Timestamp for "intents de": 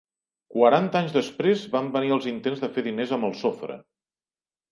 2.33-2.69